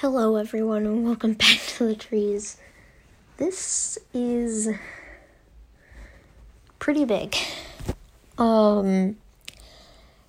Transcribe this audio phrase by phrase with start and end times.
[0.00, 2.58] Hello, everyone, and welcome back to the trees.
[3.38, 4.68] This is
[6.78, 7.34] pretty big.
[8.36, 9.16] Um,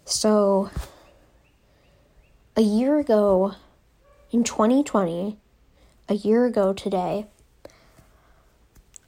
[0.05, 0.69] so
[2.55, 3.55] a year ago
[4.31, 5.38] in 2020,
[6.07, 7.25] a year ago today,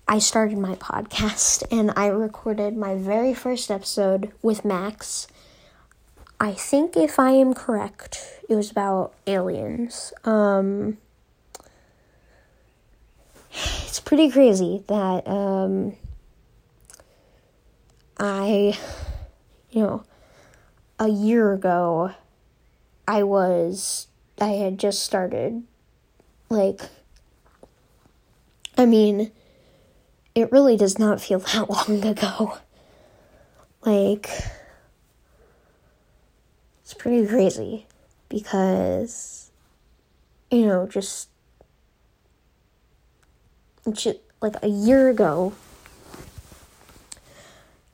[0.09, 5.25] I started my podcast and I recorded my very first episode with Max.
[6.41, 10.13] I think if I am correct, it was about aliens.
[10.23, 10.97] Um,
[13.51, 15.97] it's pretty crazy that um,
[18.17, 18.77] I,
[19.71, 20.03] you know,
[20.97, 22.11] a year ago,
[23.07, 24.07] I was,
[24.39, 25.63] I had just started,
[26.49, 26.81] like,
[28.77, 29.31] I mean,
[30.35, 32.57] it really does not feel that long ago.
[33.85, 34.29] Like,
[36.89, 37.85] it's pretty crazy
[38.29, 39.51] because,
[40.49, 41.29] you know, just,
[43.91, 45.53] just like a year ago,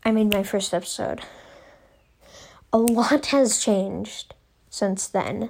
[0.05, 1.19] I made my first episode.
[2.71, 4.33] A lot has changed
[4.69, 5.49] since then.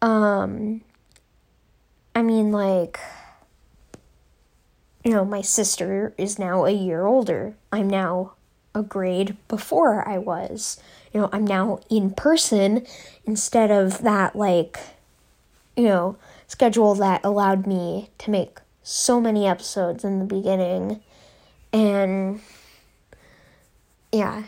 [0.00, 0.80] Um,
[2.14, 2.98] I mean, like,
[5.04, 7.56] you know, my sister is now a year older.
[7.70, 8.36] I'm now
[8.74, 10.80] a grade before I was.
[11.12, 12.86] You know, I'm now in person
[13.24, 14.78] instead of that, like,
[15.76, 16.16] you know,
[16.46, 21.00] schedule that allowed me to make so many episodes in the beginning.
[21.72, 22.40] And
[24.12, 24.44] yeah,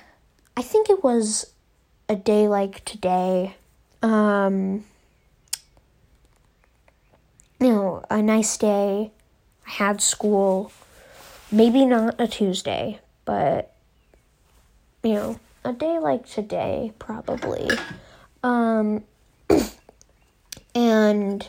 [0.56, 1.52] I think it was
[2.08, 3.56] a day like today.
[4.02, 4.84] Um,
[7.60, 9.12] you know, a nice day.
[9.66, 10.72] I had school.
[11.52, 13.74] Maybe not a Tuesday, but
[15.02, 17.68] you know, a day like today, probably.
[18.42, 19.04] Um,
[20.74, 21.48] and,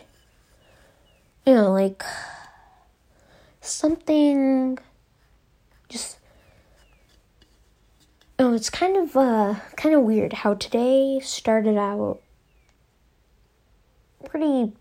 [1.45, 2.03] you know, like,
[3.61, 4.77] something
[5.89, 6.17] just,
[8.39, 12.21] oh, it's kind of, uh, kind of weird how today started out
[14.25, 14.71] pretty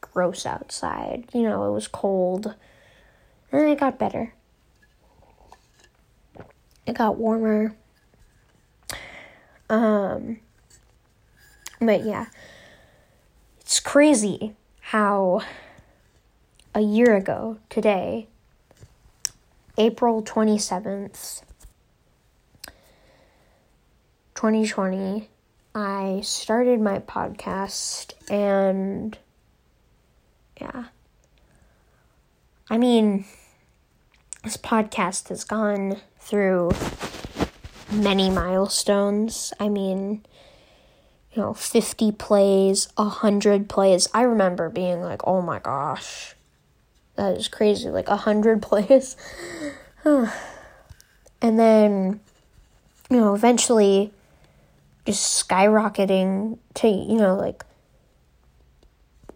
[0.00, 1.28] gross outside.
[1.32, 2.54] You know, it was cold.
[3.50, 4.32] And it got better.
[6.86, 7.74] It got warmer.
[9.68, 10.38] Um,
[11.80, 12.26] but yeah,
[13.60, 15.42] it's crazy how
[16.74, 18.28] a year ago today,
[19.78, 21.42] April 27th,
[24.34, 25.28] 2020,
[25.74, 29.16] I started my podcast and
[30.60, 30.84] yeah.
[32.68, 33.24] I mean,
[34.44, 36.70] this podcast has gone through
[37.92, 39.52] many milestones.
[39.60, 40.24] I mean,
[41.32, 44.08] you know, 50 plays, 100 plays.
[44.12, 46.34] I remember being like, oh my gosh,
[47.16, 47.88] that is crazy.
[47.88, 49.16] Like, 100 plays.
[50.04, 50.28] and
[51.40, 52.20] then,
[53.10, 54.12] you know, eventually
[55.06, 57.64] just skyrocketing to, you know, like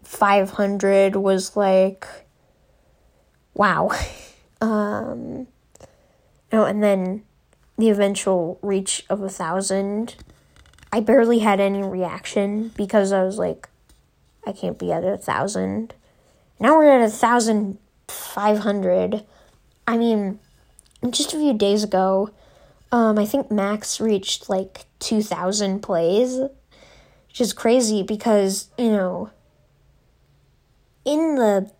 [0.03, 2.07] 500 was like,
[3.53, 3.91] wow.
[4.61, 5.47] um,
[6.51, 7.23] you know, and then
[7.77, 10.15] the eventual reach of a thousand,
[10.91, 13.69] I barely had any reaction because I was like,
[14.45, 15.93] I can't be at a thousand.
[16.59, 17.77] Now we're at a thousand
[18.07, 19.23] five hundred.
[19.85, 20.39] I mean,
[21.09, 22.31] just a few days ago,
[22.91, 26.39] um, I think Max reached like two thousand plays,
[27.27, 29.29] which is crazy because you know,
[31.05, 31.71] in the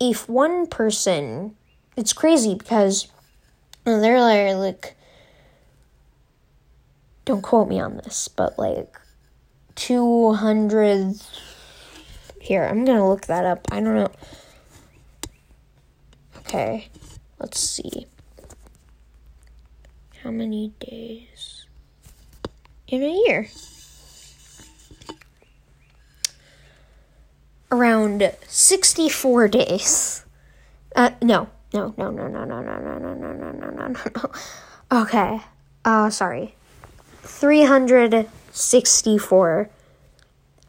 [0.00, 1.56] if one person,
[1.96, 3.08] it's crazy because
[3.88, 4.96] and they're like, like,
[7.24, 8.98] don't quote me on this, but like
[9.74, 11.14] 200.
[12.40, 13.66] Here, I'm gonna look that up.
[13.70, 14.10] I don't know.
[16.38, 16.88] Okay,
[17.38, 18.06] let's see.
[20.22, 21.66] How many days
[22.86, 23.48] in a year?
[27.70, 30.24] Around 64 days.
[30.96, 33.94] Uh, no, no, no, no, no, no, no, no, no, no, no, no, no, no.
[34.90, 35.38] Okay.
[35.84, 36.54] Uh, sorry.
[37.22, 39.68] 364.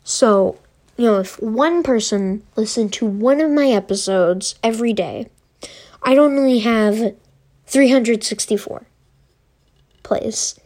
[0.03, 0.57] So,
[0.97, 5.29] you know, if one person listened to one of my episodes every day,
[6.03, 7.15] I'd only have
[7.67, 8.85] 364
[10.03, 10.59] plays.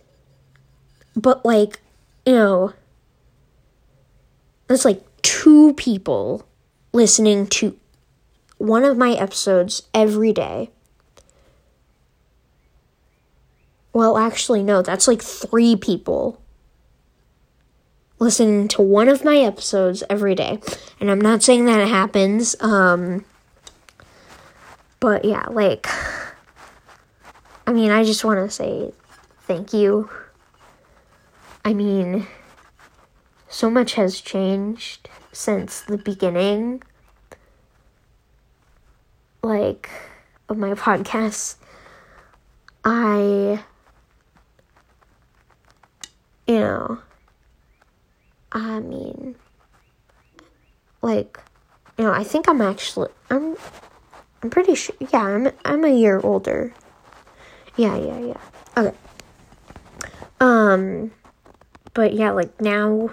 [1.16, 1.80] But, like,
[2.26, 2.74] you know,
[4.68, 6.44] that's like two people
[6.92, 7.78] listening to
[8.58, 10.70] one of my episodes every day.
[13.94, 16.42] Well, actually, no, that's like three people
[18.20, 20.60] listening to one of my episodes every day.
[21.00, 22.56] And I'm not saying that it happens.
[22.62, 23.26] Um,
[25.00, 25.88] but yeah, like,
[27.68, 28.94] I mean, I just want to say
[29.42, 30.10] thank you.
[31.66, 32.28] I mean,
[33.50, 36.82] so much has changed since the beginning,
[39.44, 39.90] like,
[40.50, 41.56] of my podcast.
[42.86, 43.64] I,
[46.48, 47.00] you know,
[48.52, 49.36] I mean,
[51.02, 51.40] like,
[51.98, 53.56] you know, I think I'm actually, I'm,
[54.42, 56.74] I'm pretty sure, yeah, I'm, I'm a year older.
[57.78, 58.42] Yeah, yeah, yeah.
[58.78, 58.98] Okay.
[60.40, 61.12] Um,
[61.94, 63.10] but yeah, like now,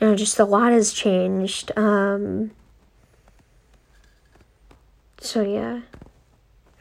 [0.00, 1.70] you know, just a lot has changed.
[1.76, 2.52] Um,
[5.20, 5.80] so yeah,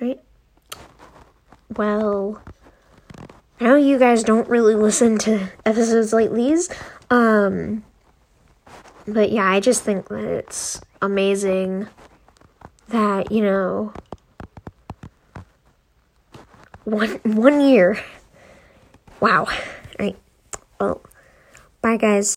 [0.02, 0.20] right?
[1.76, 2.42] Well,
[3.60, 6.70] I know you guys don't really listen to episodes like these.
[7.10, 7.84] Um,
[9.08, 11.88] but yeah, I just think that it's amazing
[12.88, 13.94] that, you know,
[16.86, 18.02] one one year.
[19.20, 19.46] Wow.
[19.46, 19.56] All
[20.00, 20.18] right.
[20.80, 21.02] Well,
[21.82, 22.28] bye guys.